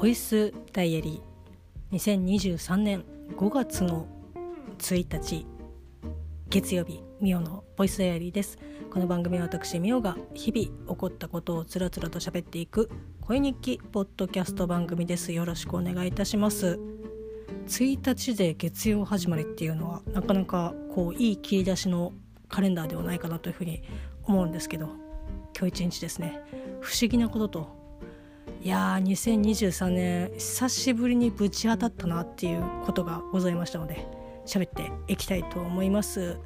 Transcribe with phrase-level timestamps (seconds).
[0.00, 3.04] ボイスダイアリー2023年
[3.36, 4.06] 5月の
[4.78, 5.46] 1日
[6.48, 8.56] 月曜日ミオのボイスダイアリーです。
[8.90, 12.90] この番組は私ミオが日々起こったことをつらつらと喋っていく
[13.20, 15.34] 声日記ポッドキャスト番組です。
[15.34, 16.80] よろしくお願いいたします。
[17.66, 22.14] 1日で月曜始まりっていうのはなかなかこういい切り出しの
[22.48, 23.82] カレンダーではないかなというふうに
[24.24, 24.86] 思うんですけど
[25.54, 26.40] 今日一日ですね。
[26.80, 27.79] 不思議なことと
[28.62, 34.06] いやー2023年久しぶりにぶち当たったなっていうことがございましたので
[34.44, 36.38] 喋っていきたいと思います。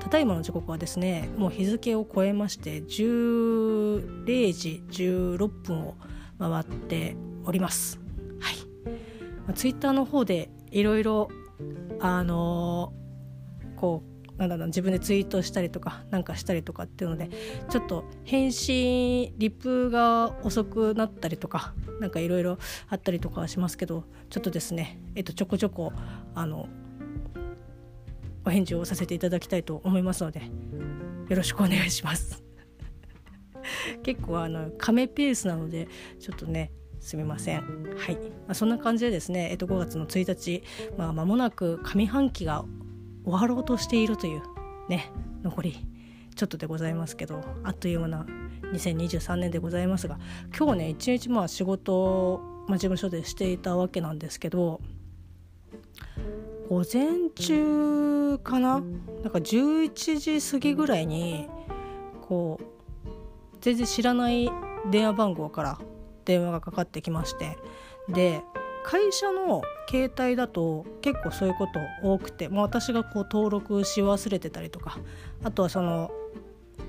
[0.00, 5.94] ただいまの時刻はですねもう日付を超えまして10時16分を
[6.38, 7.16] 回って
[7.46, 7.98] おります。
[8.38, 8.56] はい、
[9.46, 11.30] まあ、ツイッターの方でいろいろ
[12.00, 14.11] あのー、こう
[14.42, 17.30] なんだろう自分でツイートしたりとかなんかしたりとかっていうので
[17.70, 25.92] ちょっと返信リプが遅くなったりとかなんかいろいろあったりとかはしますけどちょっとですねえっとちょこちょこ
[26.34, 26.68] あの
[28.44, 30.40] お返事をさせていただきたいと思いますので
[31.28, 32.42] よろしくお願いします。
[34.02, 35.86] 結構あの亀ペースなので
[36.18, 37.58] ちょっとねすみません。
[37.96, 40.62] はい、まあ、そんな感じでですね、えっと、5月の1日、
[40.96, 42.64] まあ、間もなく上半期が
[43.24, 44.42] 終わろうとしているという
[44.88, 45.10] ね
[45.42, 45.86] 残り
[46.34, 48.26] ちょっとでございますけどあっという間な
[48.72, 50.18] 2023年でございますが
[50.56, 54.80] 今日ね一日まあ仕事、まあ、事務所でしていたわけなんですけど
[56.68, 61.48] 午前中かななんか11時過ぎぐらいに
[62.22, 62.64] こう
[63.60, 64.50] 全然知らない
[64.90, 65.78] 電話番号から
[66.24, 67.58] 電話がかかってきまして
[68.08, 68.42] で
[68.84, 74.98] 会社の携帯だと結構そういうこと多くてもう私がこう登録し忘れてたりとか
[75.44, 76.10] あとはその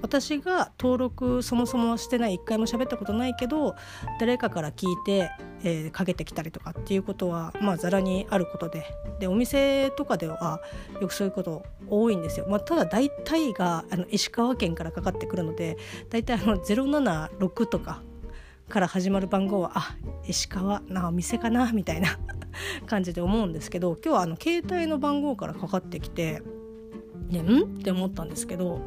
[0.02, 3.75] 私が登録そもそもしてない一回も喋ったことないけど
[4.19, 5.31] 誰かから聞いて、
[5.63, 8.85] えー、かけてきたりとかっていうことはまあざらにあることで。
[9.19, 10.59] でお店とかでは
[11.00, 15.78] よくそういうこと多いんですよ、まあ、ただ大体があの石川県からかかってくるので
[16.09, 18.01] 大体あの076とか
[18.73, 19.95] から始まる番号はあ
[20.25, 22.17] 石川なお店かなみたいな
[22.88, 26.41] 感じで思うんですけど今日はあの携帯の番号からかかってきて、
[27.29, 27.61] ね、ん？
[27.61, 28.81] って思ったんですけど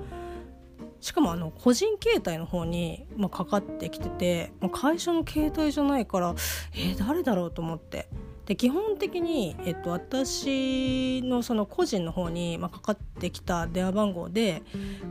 [1.00, 6.34] しかもあの個人携帯の方に、まあ、かかってきてて、まあ、会社の携帯じゃないから
[6.74, 8.08] えー、誰だろうと思って。
[8.46, 14.62] で基本的に、えっと、私のその個人の方に、まあ、かかってきた電話番号で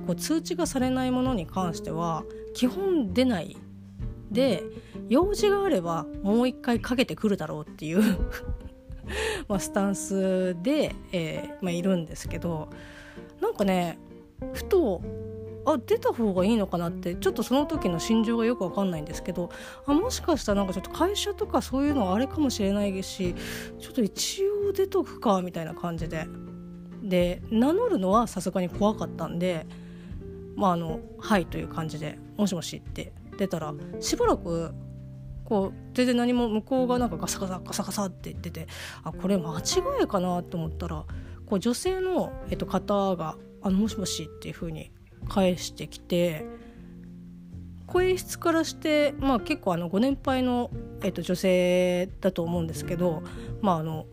[0.07, 3.57] こう通知がされないものに関しては基本出ない
[4.35, 4.63] で
[5.09, 8.17] 用事があればもう一回かけてくるだろうっていう
[9.47, 12.69] まスタンスで、えーまあ、いるんですけど
[13.41, 13.97] なんかね
[14.53, 15.01] ふと
[15.65, 19.49] あ出た方がいいのかなってちょっとその時の心情がよく分かんないんですけど
[19.87, 23.33] あもしかしたらなんかちょっと会社とかそういうのあれかもしれないし
[23.79, 26.27] ちょっと一応出とくかみたいな感じで。
[27.03, 29.67] で名乗るのはさすがに怖かったんで
[30.55, 34.73] まああの「はい」という感じで「もしもし」って出たらしばらく
[35.45, 38.67] こう全然何も向こうがなんかガサガサガサガサって言ってて
[39.03, 41.05] あこれ間違いかなと思ったら
[41.45, 44.91] こう女性の、えっと、方が「あのもしもし」っていう風に
[45.29, 46.45] 返してきて
[47.87, 50.71] 声質からして、まあ、結構あのご年配の、
[51.03, 53.21] えっと、女性だと思うんですけど
[53.61, 54.07] まああの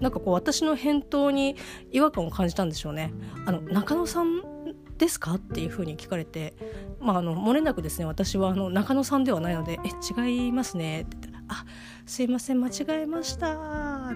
[0.00, 1.56] なんかこう私の返答に
[1.90, 3.12] 違和感を感じたんでしょうね。
[3.46, 4.53] あの中野さん
[4.98, 5.34] ですか？
[5.34, 6.54] っていうふうに聞かれて、
[7.00, 9.88] まあ、あの漏れなくですね私はあの中野さんではないので「え
[10.22, 11.64] 違いますね」って言ったら「あ
[12.06, 12.72] すいません間違
[13.02, 14.12] えました」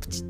[0.00, 0.24] プチ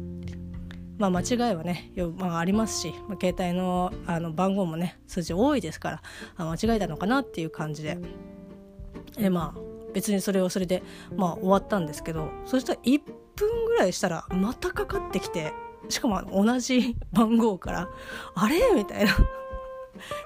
[0.99, 6.03] まあ間違いはね、まあ、ありますし、まあ、携帯のあの番号もね数字多いですから
[6.37, 7.99] あ間違えたのかなっていう感じで。
[9.19, 9.61] えまあ
[9.93, 10.83] 別にそれはそれで
[11.17, 13.01] まあ終わったんですけどそしたら1
[13.35, 15.53] 分ぐらいしたらまたかかってきて
[15.89, 17.89] しかも同じ番号から
[18.37, 19.11] 「あれ?」みたいな。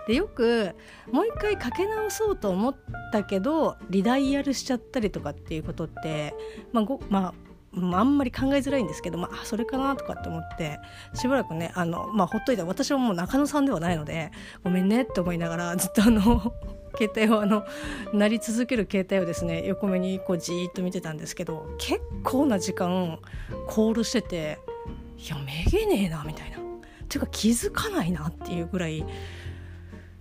[0.06, 0.74] でよく
[1.10, 2.76] もう一回かけ直そうと思っ
[3.12, 6.34] たけどリダイヤルしちゃったりとかっていうことって
[6.72, 7.34] まあごまあ
[7.76, 10.78] あ、あんまり考えづらいんですけど、まあ、それかなとかって思って
[11.14, 14.30] しばらくねあの、まあ、ほっといた私はもう中野さんではないので
[14.62, 16.52] ごめんねって思いながらずっとあの
[16.96, 17.64] 携帯をあの
[18.12, 23.18] 鳴り続ける携帯をですね横目にこうじーっと見てたんですけど結構な時間
[23.66, 24.58] コールしてて
[25.18, 26.58] いやめげねえなみたいな。
[26.58, 29.04] っていうか気づかないなっていうぐらい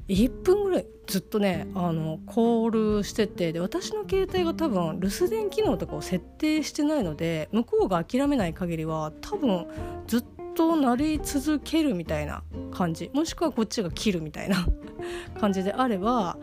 [0.08, 9.68] 1分ぐらいずっとねあのコールしててで私の携帯が多分留守電機能とかを設定してないので向こうが諦めない限りは多分
[10.08, 14.66] ずっと鳴り続けるみたいな感じもしくはこっちが切るみたいな
[15.40, 16.38] 感じであれば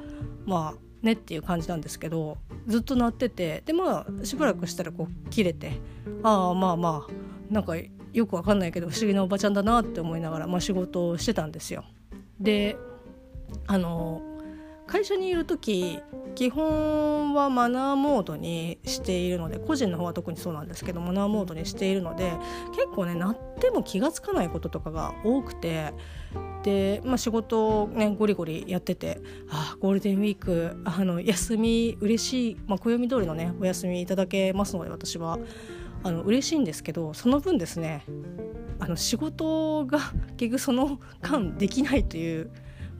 [0.47, 5.81] まあねっていう感じなんですけどずっと鳴っててでまあしばらくしたらこう切れて
[6.23, 7.75] ああまあまあなんか
[8.13, 11.85] よくわかんないけど不思議なおばちゃんだなって思いながら、まあ、仕事をしてたんですよ。
[12.41, 12.77] で
[13.67, 14.23] あの
[14.87, 16.00] 会社にいる時
[16.35, 22.32] 基本はマナーモードにしているので個人の方は特にそうなんですけどマナーモードにしているので
[22.73, 25.93] 結構ね鳴っても気が付かないこととかが多くて
[26.64, 35.38] で、まあ、仕事をねゴリゴリやっててあゴールデンウィークあの休み嬉しい、まあ、暦通りのねお休みいただけますので私は。
[36.03, 38.05] あの嬉しいんですけどその分ですね
[38.79, 39.99] あの仕事が
[40.38, 42.50] 結局その間できないという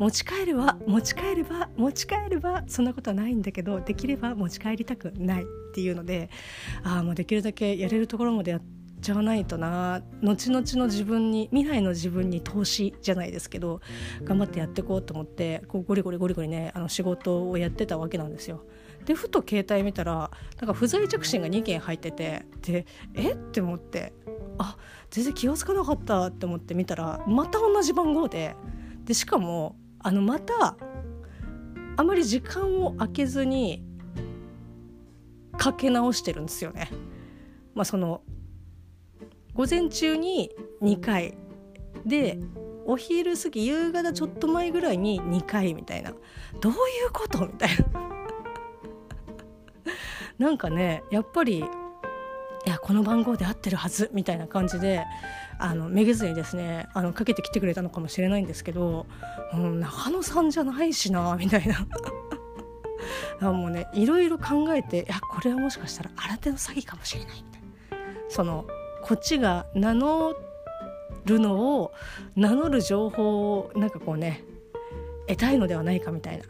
[0.01, 6.31] 持ち帰れば持ち帰れば持ち帰ればそんなことはないんだけどできれば持ち帰りたくないっていうので
[6.83, 8.63] ああもうできるだけやれるところまでやっ
[9.03, 13.83] ちゃわないとな後々の自分に未来の自分に投資じゃないですけど
[14.25, 18.65] 頑張ってやっていこうと思ってこうゴリゴリゴリゴリねあの仕事をやってたわけなんですよ。
[19.05, 20.31] でふと携帯見たら
[20.61, 23.33] なんか不在着信が2件入っててでえ？
[23.33, 24.13] って思って
[24.59, 24.77] あ
[25.11, 28.57] 全然気が付かなかったって思って見たらまた同じ番号で
[29.05, 30.77] でしかもあのまた
[31.97, 33.85] あまり時間を空けずに
[35.59, 36.89] かけ直してるんですよね。
[37.75, 38.23] まあ、その
[39.55, 40.51] 午前中に
[40.83, 41.37] 2回。
[42.07, 42.39] で
[42.87, 46.13] お昼過ぎ夕方ちょっと前ぐらいに2回みたいな。
[46.61, 46.75] どうい
[47.07, 47.47] うこと？
[47.47, 48.11] みたいな。
[50.39, 51.63] なんかねやっぱり
[52.67, 55.05] いやこの番号で合ってるはずみたいな感じで
[55.59, 59.07] あのめげずにですねあのかけてきてくれたのかもしれないんですけど、
[59.55, 61.87] うん、中野さんじゃないしなみたいな。
[63.53, 67.69] もうねいろいろ考えていやこれはもしかしたら新手の詐欺かもしれないみたいな
[68.29, 68.67] その
[69.03, 70.35] こっちが名乗
[71.25, 71.93] るのを
[72.37, 74.45] 名乗る情報をなんかこうね
[75.27, 76.45] 得たいのではないかみたいな。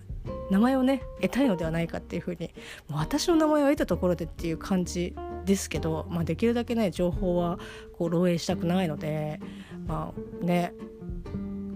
[0.50, 2.52] 名前をね得たいのではないかっていうふうに
[2.88, 5.14] もう私の名前を得たところでっていう感じ
[5.50, 7.58] ですけど、まあ、できるだけね情報は
[7.92, 9.40] こう漏洩したくないので
[9.86, 10.72] まあね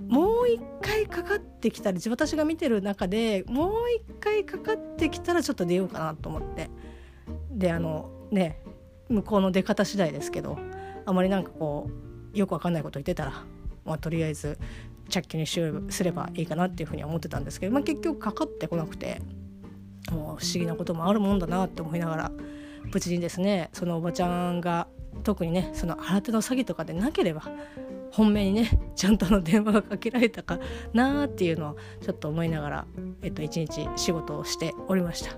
[0.08, 6.70] もう一回かかってきたら私が見てる中でもう一回かかってきたらちょっと出ようかなと思って。
[7.50, 8.60] であのね
[9.08, 10.58] 向こうの出方次第ですけど
[11.06, 11.88] あまりなんかこ
[12.34, 13.44] うよくわかんないこと言ってたら、
[13.84, 14.58] まあ、とりあえず
[15.08, 19.20] 着去にすればいいかなっていうふうに思ってたんですけど、まあ、結局かかってこなくて
[20.10, 22.32] もう不思議なこともあるもんだなって思いながら
[22.92, 24.86] 無事にですねそのおばちゃんが
[25.22, 27.42] 特にねその新手の詐欺とかでなければ
[28.10, 30.58] 本命にねちゃんとの電話がかけられたか
[30.92, 32.86] なーっていうのをちょっと思いながら、
[33.22, 35.30] えっと、一日仕事をしておりました。
[35.30, 35.36] は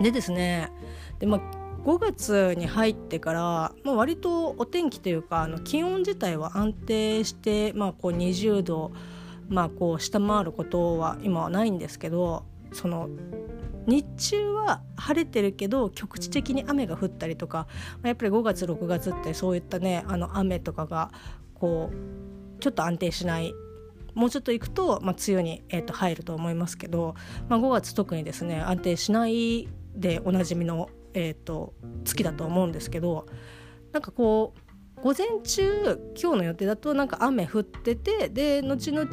[0.00, 0.70] い、でですね
[1.18, 8.90] で、まあ5月に入ってから、まあ、割とお天気というかあの気温自体は安定して、まあ、こう20度、
[9.48, 13.08] まあ、こう下回ることは今はないんですけどその
[13.86, 17.66] 日中は晴れてるけど局地的に雨が降ったりとか、
[18.02, 21.10] ま、やっぱり5月6月ってそういったねあの雨とかが
[21.54, 23.54] こうちょっと安定しない
[24.14, 27.14] もうちょっと行くと、まあ、梅雨に、えー、と入ると思いますけど、
[27.48, 31.72] まあ、5月特にですね安定しないでおなじみのえーと、
[32.04, 33.26] 月だと思うんですけど
[33.92, 34.60] なんかこう
[35.04, 39.06] 午前中今日の予定だとなんか雨降っててで後々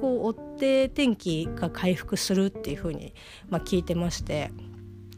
[0.00, 3.14] こう追って天気が回復するっていう風に
[3.48, 4.50] ま、あ、聞いてまして。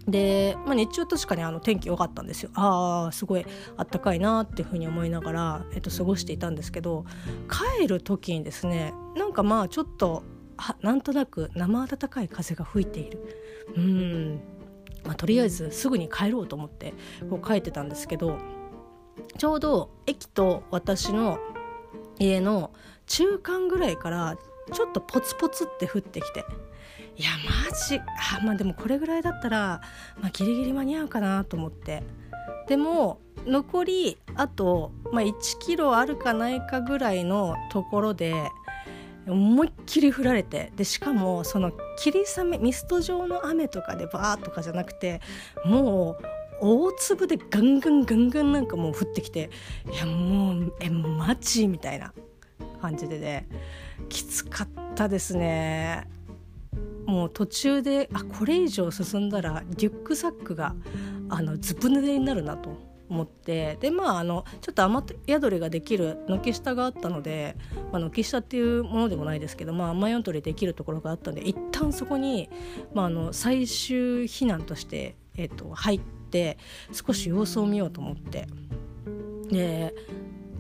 [0.06, 2.50] で、まあ、日中確かにあの天気良かったんですよ。
[2.54, 3.46] ああすごい
[3.78, 7.06] あったかいなっていう風に思いながら、えっと、過ごしていたんですけど
[7.78, 10.22] 帰る時にですねなんかまあちょっと
[10.82, 13.24] なんとなく生暖かい風が吹いている。
[13.74, 14.40] うん。
[15.02, 16.92] まあ、とりあえずすぐに帰ろうと思って
[17.30, 18.36] こう帰ってたんですけど
[19.38, 21.38] ちょうど駅と私の
[22.18, 22.70] 家の
[23.06, 24.36] 中間ぐらいから
[24.72, 26.44] ちょっとポツポツって降ってきて。
[27.16, 27.30] いや
[27.68, 29.82] マジあまあでもこれぐらいだったら、
[30.20, 32.02] まあ、ギリギリ間に合うかなと思って。
[32.66, 38.50] でも残りあと、まあ、1キロあるかないかぐらいのところで
[39.26, 40.72] 思いっきり降られて。
[40.76, 45.20] でしかもその霧雨ミスト状の雨とかでバーとかじゃなくて
[45.64, 49.50] もう大粒でガンガンガンガンなんかもう降ってきて
[49.92, 51.66] いやもうえマジ？
[51.68, 52.12] みたいな
[52.80, 53.48] 感じでね
[54.08, 56.08] きつかったですね。
[57.06, 60.76] もう途中であこれ以上進んだらリュックサックが
[61.28, 62.70] あのずぶ濡れになるなと
[63.08, 67.56] 思ってでまああのちょっと雨宿りができる軒下があったので、
[67.90, 72.48] まあ、軒下っていうものでもないですけど、まあ、雨宿りできるところがあったんで一旦そこに、
[72.94, 76.19] まあ、あの最終避難として、えーと、入って
[76.92, 78.46] 少し様子を見ようと思って。
[79.50, 79.94] で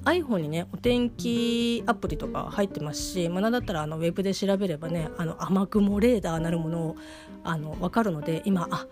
[0.04, 6.96] iPhone にねお天気アプリとか入ってますし、まあ、なんだったらあのウェブで調べればねあの雨雲レーダーなるものを
[7.44, 8.86] あの分かるので今あ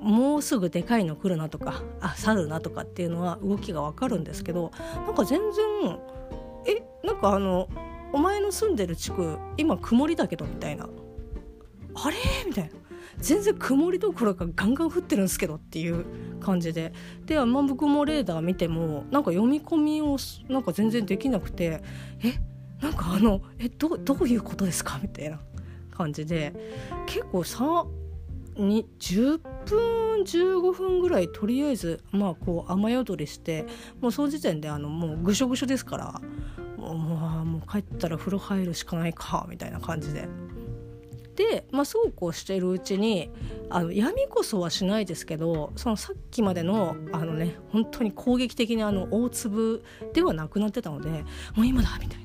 [0.00, 4.72] もうすぐでかいの来るなとかあ去るなとかっていうのは動きが分かるんですけど
[5.06, 5.98] なんか全然
[6.66, 7.68] えなんかあの
[8.12, 10.88] お前の住んでる地区今曇りだけどみたいな。
[11.96, 12.16] あれ？
[12.46, 12.70] みたいな。
[13.18, 16.04] 全然曇りどころかガンガン降ってるんですけどっていう
[16.40, 16.92] 感じで
[17.26, 20.16] で雨雲レーダー見てもなんか読み込みを
[20.48, 21.82] なんか全然できなくて
[22.22, 22.34] え
[22.80, 25.40] なんかあのえどどういうことですかみたいな
[25.92, 26.52] 感じで
[27.06, 27.86] 結構さ
[28.56, 33.66] に10分15分ぐらいとりあえずまあこう雨宿りして
[34.00, 36.20] もうその時点であのもうぐしょぐしょですから
[36.76, 36.96] もう
[37.44, 40.28] もう帰ったら風呂入るしかないかみたいな感じで。
[41.36, 43.30] で、まあ、そうこうしているうちに
[43.70, 51.10] あの闇こそはしないですけどそのさっきまでのあのね本当に攻撃的なあの大粒ではなくなってたので
[51.54, 52.24] もう今だみたいな。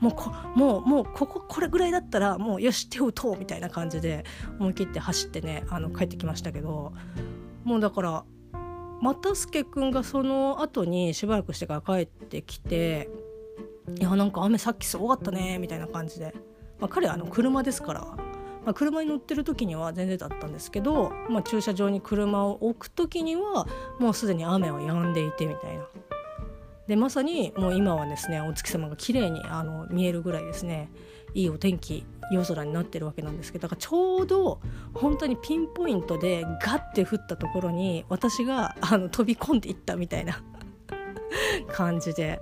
[0.00, 4.24] もうこもうもうこここれぐらいだったらもうよし手を打とうみたいな感じで
[4.58, 6.94] 思い切って走ってねあの帰ってきましたけど
[7.64, 8.24] もうだから
[9.02, 13.10] 又助君がその後にしばらくしてから帰ってきて
[14.00, 16.34] 「いやなんか雨さっきすごかったね」みたいな感じで、
[16.78, 18.29] まあ、彼はあの車ですから。
[18.64, 23.66] まあ、車に乗ってる時には全然だったんですけど、まあ、駐車場に車を置く時には
[23.98, 25.86] もうすでに雨は止んでいてみたいな。
[26.86, 30.90] でまさにもう今はですねお月様が綺麗にあに見えるぐらいですね
[31.34, 34.60] いいお天気夜空になってるわけなんですけどだからちょうど
[34.92, 40.42] 本当にピンポイントでガッて降ったところに私があの飛び込んでいったみたいな
[41.70, 42.40] 感じで。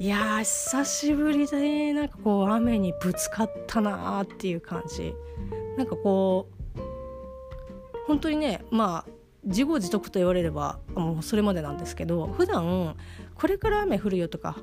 [0.00, 5.14] いや久しぶりでなんかこう雨にぶつかったなーっていう感じ。
[5.76, 6.80] なんかこう
[8.06, 9.10] 本当にねまあ
[9.44, 12.96] 自業自得と言われればもうそれまでなんですけど普段
[13.34, 14.56] これから雨降るよとか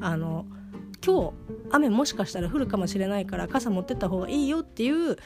[0.00, 0.46] あの
[1.04, 1.32] 今日
[1.70, 5.16] 雨もしかしたら降るかもしれないから傘持ってった方がいいよっていう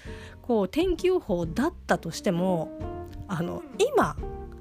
[0.42, 2.78] こう天気予報だったとしても
[3.26, 4.18] あの今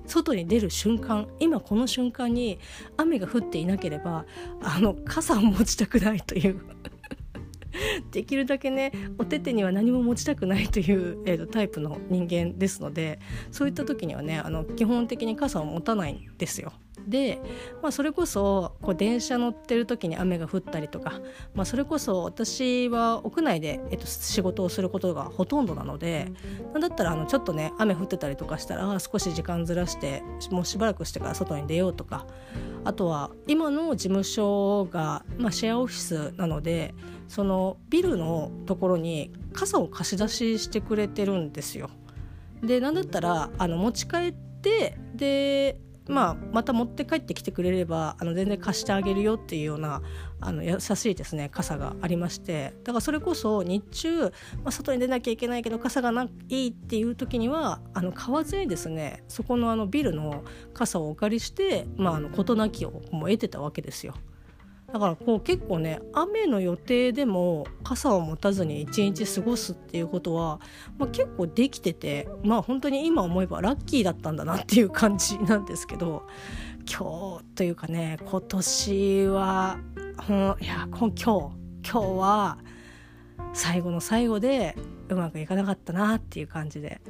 [0.07, 2.59] 外に出る瞬間今この瞬間に
[2.97, 4.25] 雨が降っていなければ
[4.61, 6.61] あの傘を持ちたくないという
[8.11, 13.19] できるだけねお手手には何も持ちたくないという、えーと、タイプの人間ですので
[13.51, 16.73] そういった時にはねあの基本的に傘を持たないんですよ。
[17.07, 17.39] で、
[17.81, 21.21] まあ、それこそこう電車乗ってる時に雨が降ったりとか、
[21.53, 26.31] まあ、それこそ私は屋内で、えっと、仕事をすることがほとんどなので
[26.73, 32.25] なんだったらあのちょっとね雨降ってたりとかしたら少し時間ずらしてもうしばらくしてから外に出ようとか
[32.83, 36.93] あとは今の事務所が、まあ、シェアオフィスなので
[37.27, 41.89] そのビルのところに傘を貸し出ししてくれてるんですよ。
[42.63, 50.01] でなんだったらあの持ち帰ってでまあ、また持って帰ってきてくれればあの全然貸してあげるよっていうような
[50.39, 54.29] あの優しいですね傘がありましてだからそれこそ日中、ま
[54.65, 60.43] あ、外に出なきゃいけないけど傘がないっていう時にはあの買わずにですねそこのあのビルの
[60.73, 64.13] 傘をお借りして、まあ、あの事なきをも得てたわけですよ。
[64.95, 70.61] だからこう結構ね雨の予定でも傘を持たずに一日過ごすっていうことは、
[70.97, 76.25] まあ、結構できててまあ本当に今思えばラッキーだったんだなっていう感じなんですけど
[76.89, 79.79] 今日というかね今年は、
[80.29, 81.51] うん、いや今日今
[81.83, 82.57] 日は
[83.51, 84.77] 最後の最後で
[85.09, 87.01] うまくいかなかったなっていう感じで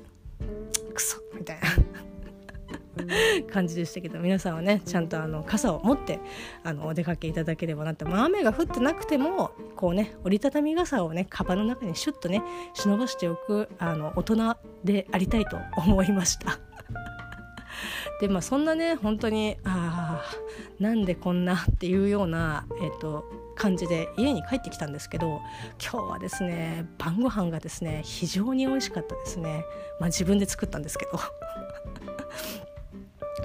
[3.52, 6.20] 感じでしたけど皆さんはねちゃんとあの傘を持って
[6.64, 12.42] あのお出かけいただければなって、まあ、雨が降ってなくてもこうね折りたたみ傘をねカバンの中にシュッとね
[12.74, 16.60] 忍ばしておくあの大人でありたいと 思いました。
[18.22, 25.42] でまあそんなね本当にああなんでこんなっていうような、えーと感じで家に帰ってきたんですけど
[25.82, 29.64] 今日はですね晩ご飯がですね非常に美味しかったですね。
[30.00, 31.20] まあ自分で作ったんですけど。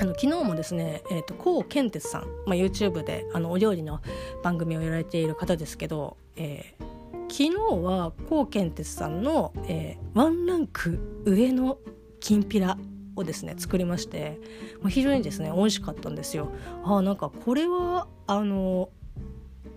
[0.00, 4.00] あの昨日もですね、えーと、コウケンテツさん、まあ、YouTube であのお料理の
[4.42, 11.76] 番組をやられている方ですけど、えー、昨日はコウケンテツさんの、えー、ワンランク上の
[12.18, 12.78] きんぴら
[13.14, 14.40] をですね作りまして、
[14.88, 16.50] 非常にですね美味しかったんですよ。
[16.82, 18.88] あなんかこれはあの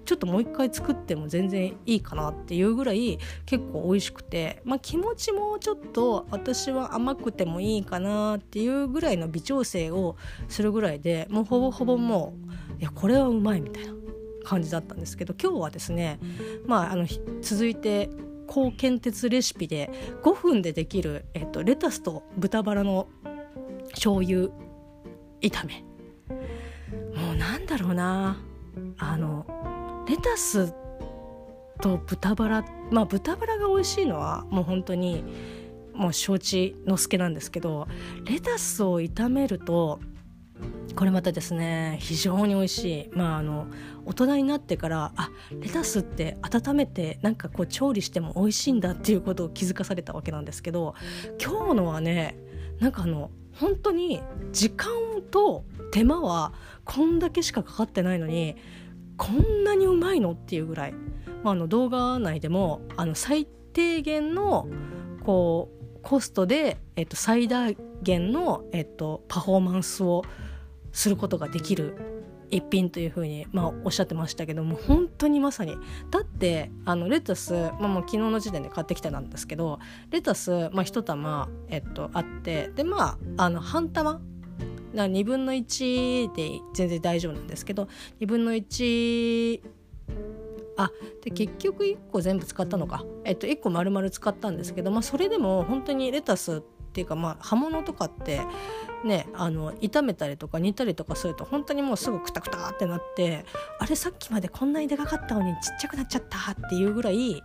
[0.06, 10.18] ちょっともう一回作っても全然いいかなっていうぐらい結構美味しくて、まあ、気持ちもちょっと私は甘くてもいいかなっていうぐらいの微調整を
[10.50, 12.34] するぐらいでもうほぼほぼも
[12.78, 13.94] ういやこれはうまいみたいな
[14.44, 16.20] 感じだったんですけど今日はですね、
[16.66, 17.08] まあ、あの
[17.42, 18.10] 続いて
[18.48, 19.90] 高検鉄レシピで
[20.22, 23.08] 5分でできる、えっと、レタスと豚バラの
[23.92, 24.50] 醤油
[25.42, 25.84] 炒め。
[27.16, 28.38] もうなんだろうな。
[28.98, 29.46] あの
[30.08, 30.74] レタス
[31.82, 35.24] と豚バラまあ豚バラが美味しいのはもう本当に
[35.94, 37.88] もう承知の助なんですけど
[38.26, 40.00] レタスを炒めると
[40.96, 43.10] これまたですね非常に美味しい。
[43.14, 43.68] まああの
[44.06, 45.30] 大人になってからあ
[45.60, 50.94] レタスって温めてなんかこう調理しても美味しいんだっていうことを気づかされたわけなんですけど
[51.44, 52.38] 今日のはね
[52.80, 54.92] なんかあの本当に時間
[55.32, 56.54] と手間は
[56.86, 58.56] こんだけしかかかってないのに
[59.18, 60.32] こんなにうまいの？
[60.32, 60.94] っていうぐらい、
[61.44, 64.68] まあ、あの動画内でもあの最低限の
[65.24, 70.24] こうコストで、えっと、最大限の、えっと、パフォーマンスを
[70.92, 71.96] することができる
[72.52, 75.76] 一品というふうに、まあ、おっしゃってましたけども本当にまさに。
[76.12, 79.80] だってあのレタス、まあ、もう昨日の時点で買ってきたなんですけど
[80.12, 84.22] レタス、まあ、1玉、えっと、あってでまああの半玉
[84.94, 87.88] な2分の1で全然大丈夫なんですけど
[88.20, 89.62] 2分の1
[90.78, 90.92] あ
[91.24, 96.62] で結局1個全部使ったのか、えっと、1個丸々使ったんですけど、まあ、それでも本当にレタスっ
[96.94, 98.42] ていうか、まあ、葉物とかって
[99.04, 103.46] ねあの炒めたりとか煮たりとかすると本当にもうすぐクタクタってなって
[103.80, 107.42] あれさっきまでこんなにでかかったのにちっちゃくなっちゃったっていうぐらい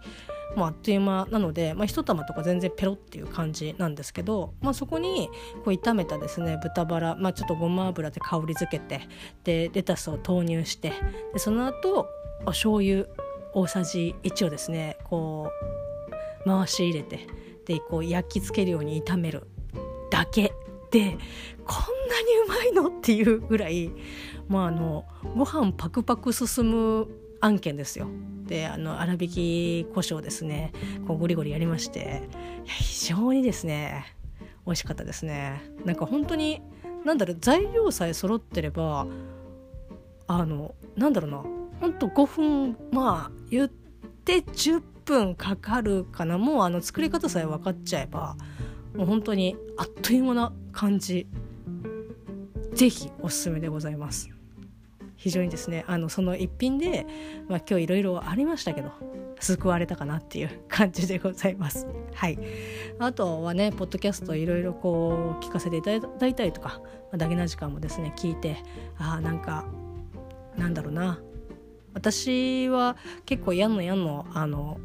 [0.56, 5.28] もうあっという間なので、まあ、1玉とか全然ペロっていう感じなんですけど、まあ、そこに
[5.64, 9.02] こう炒めたですね豚バラ、まあ、ちょっとごま油で香りづけて
[9.44, 10.92] でレタスを投入して
[11.32, 12.08] でその後
[12.42, 13.06] お醤油
[13.52, 15.50] 大さじ1をですねこ
[16.44, 17.26] う回し入れて
[17.66, 19.46] でこう焼き付けるように炒める
[20.10, 20.52] だけ。
[20.90, 21.18] で
[21.66, 23.92] こんなにうまいのっていうぐらい
[24.48, 25.04] まああの
[25.36, 27.08] ご飯パクパク進む
[27.40, 28.08] 案件ですよ。
[28.46, 30.72] であの粗挽き胡椒ですね。
[31.06, 32.28] こうゴリゴリやりまして。
[32.64, 34.14] 非常にですね
[34.66, 35.62] 美味しかったですね。
[35.84, 36.62] なんか本当に
[37.04, 39.06] なんだろう材料さえ揃ってれば
[40.26, 41.44] あのなんだろうな。
[41.80, 46.38] ほんと5分まあ言って10分かかるかな。
[46.38, 48.36] もうあの作り方さえ分かっちゃえば
[48.94, 51.26] もう本当にあっという間な感じ。
[52.74, 54.30] 是非おすすめでございます。
[55.18, 57.04] 非常にですねあのその一品で、
[57.48, 58.92] まあ、今日いろいろありましたけど
[59.40, 61.86] 救われたかなっていう感じでございます。
[62.14, 62.38] はい、
[62.98, 68.62] あとはねポッドキャストいろいろこう聞かせていただいたりとか、まあ、ダゲな時間もですね聞いて
[68.96, 69.66] ああなんか
[70.56, 71.20] なんだろうな
[71.94, 74.78] 私は結構やんのやんのあの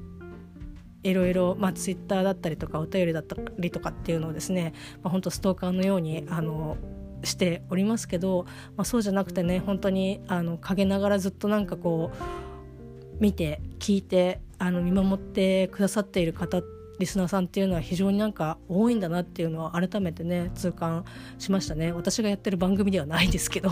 [1.04, 6.78] いろいろ、まあ、ツイッターだったりとかお便りだったりとかっていうのをですね、まあ、本当ストーカーのようにあの
[7.24, 16.62] しておりますけど、まあ、そうじゃなくてね本当にあの陰ながらずっとなんかこう見て聞いてあの見守ってくださっている方
[17.00, 21.06] リスナーさんっていうのは非常になんか多いんだなっていうのは改めてね痛感
[21.40, 21.92] しましたね。
[21.92, 23.72] 私がやってる番組ではないですけど。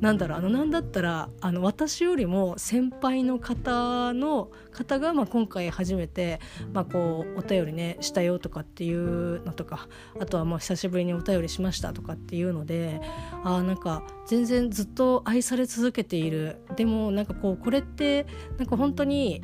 [0.00, 6.40] なんだろうあのなんだったらあの私よりも先輩の方の方が、まあ、今回初めて、
[6.72, 9.88] まあ、こうお便りねしたよとかっていうのとか
[10.20, 13.00] あとはもう久しぶりにお便りしましたとかっていうので
[13.44, 16.58] あなんか全然ずっと愛され続けている。
[16.76, 18.26] でもなんかこうこれって
[18.58, 19.42] なんか本当に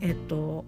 [0.00, 0.64] えっと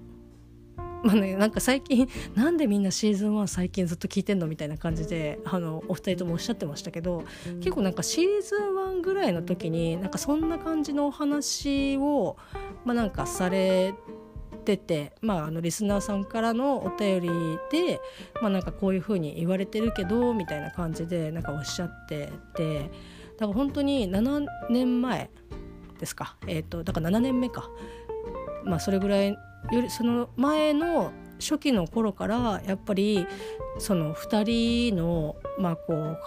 [1.05, 7.25] まあね、なんか最近 なんでみんなシーズン1最近ずっと聞いてんのみたいな感じであのお二人ともおっしゃってましたけど
[7.59, 12.38] 結構なんかシーズン1ぐらいの時になんかそんな感じのお話を、
[12.87, 13.95] まあ、なんかされ
[14.64, 17.29] てて、まあ、あのリスナーさんからのお便り
[17.71, 18.01] で、
[18.40, 22.90] まあ、なんかこういう風に言われてるけどみたいな感じでなんかおっしゃってて
[23.37, 25.29] だから本当に7年前
[25.99, 27.69] ですか、えーとだから7年目か、
[28.64, 29.37] まあ、それぐらい
[29.72, 33.27] よりその前の初期の頃からやっぱり
[33.79, 36.18] その2人のまあこう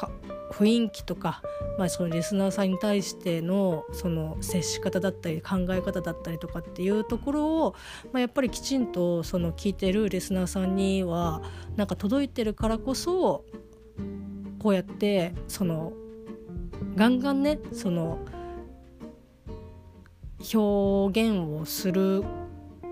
[0.52, 1.42] 雰囲気とか、
[1.78, 7.76] まあ、そのリスナーさんに対してのその接し方だったり考え方だったりとかっていうところを、
[8.12, 11.42] まあ、やっぱりきちんとその聞いてるリスナーさんには
[11.76, 13.46] なんか届いてるからこそ
[14.60, 15.94] こうやってその
[16.96, 18.20] ガンガンねその
[20.54, 22.24] 表現をする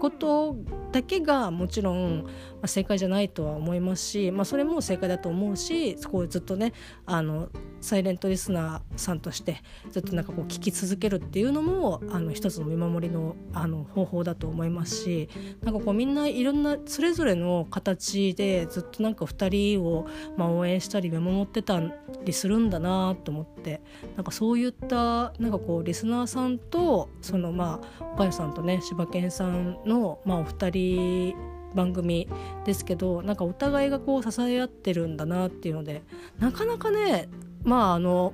[0.06, 0.56] こと
[0.92, 2.30] だけがもちろん、ま
[2.64, 6.74] あ、正解じゃないとは思いますし、まあ、それも正解だと思うしそこをずっとね
[7.08, 7.50] あの
[7.86, 15.30] サイレントリスナーさんとしてずっとなんかこう聞き続けるっていうのもあの一つの見守りのあの方法だと思いますし
[15.64, 21.80] なんかこうみんないろんなそれぞれの形でずっとなんか2人を、まあ、応援したり見守ってた
[22.24, 23.82] りするんだなと思って
[24.16, 31.36] なんかそういったなんかこうリスナーさんとそのまあ岡谷さんとね柴犬さんの、まあ、お二人
[31.76, 32.28] 番組
[32.64, 36.02] ですけどなんかお互いがこう支え合ってるんだなっていうので
[36.40, 37.30] なかなかね
[37.66, 38.34] まああの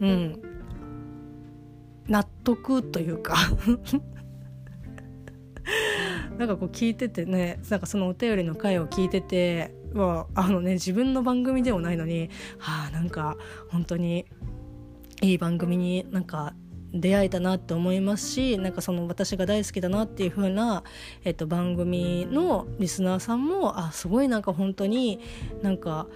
[0.00, 0.40] うん。
[2.06, 3.34] 納得というか。
[6.38, 12.28] なんかこう聞いててねなんかそのお便りの回を聞いててはあのね自分の番組でもないのに
[12.58, 13.36] はあなんか
[13.70, 14.26] 本当に
[15.22, 16.54] いい番組になんか
[16.92, 20.84] 出会えたなって思いますしなんかその私が大好きだなっていう風な、
[21.24, 25.20] えっと、番組のリスナーさんもあすごいなんか本当に
[25.62, 26.06] なんか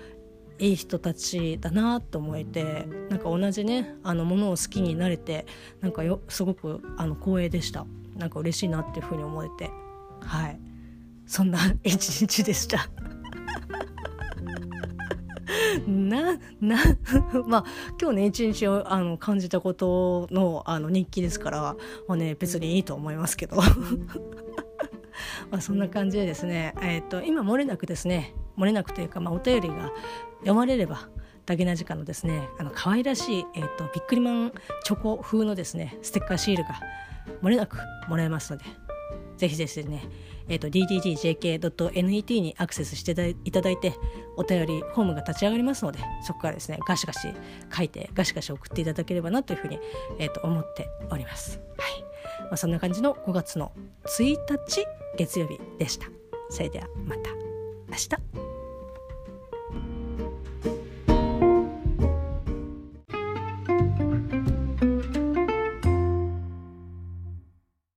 [0.58, 5.46] いい人たちだなと思えてなんか同じねあのものを好きになれて
[5.80, 7.86] なんかよすごくあの光栄でした。
[8.16, 9.70] なんか嬉しいなっていう風に思えて。
[10.20, 10.60] はい。
[11.26, 12.90] そんな一日でした。
[15.86, 16.78] なな
[17.46, 17.64] まあ
[18.00, 21.76] 今日ね一日をあの感じたことのあの日記ですから、
[22.08, 23.58] まあね、別にいいと思いますけど。
[25.50, 29.90] まあそんな感じでですね、えーと、今漏れなくですね漏れなくというか、まあ、お便りが
[30.40, 31.08] 読まれれば
[31.46, 34.52] ダゲな時間のですねあの可愛らしい、えーと、ビックリマン
[34.84, 36.80] チョコ風のですねステッカーシールが
[37.42, 38.64] 漏れなくもらえますので
[39.38, 40.02] ぜひぜひね
[40.48, 43.94] えーと、ddjk.net にアクセスしていただいて
[44.36, 47.28] お便りフォームが立ち上がりますのでそこからですねガシガシ
[47.74, 49.78] 書いてガシガシ送っていただければなというふうに、
[50.18, 51.60] えーと、思っております。
[51.76, 52.02] はい
[52.44, 53.72] まあ、そんな感じの5月の
[54.06, 56.06] 1日月曜日でした。
[56.50, 57.30] それではまた
[57.88, 58.47] 明日。